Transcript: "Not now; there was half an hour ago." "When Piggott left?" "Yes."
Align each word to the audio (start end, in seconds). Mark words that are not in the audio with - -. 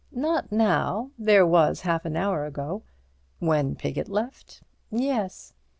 "Not 0.13 0.51
now; 0.51 1.11
there 1.19 1.45
was 1.45 1.81
half 1.81 2.05
an 2.05 2.17
hour 2.17 2.47
ago." 2.47 2.81
"When 3.37 3.75
Piggott 3.75 4.09
left?" 4.09 4.63
"Yes." 4.89 5.53